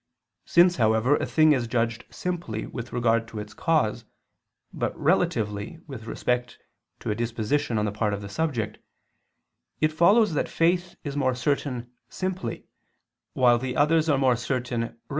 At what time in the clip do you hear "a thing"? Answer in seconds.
1.17-1.51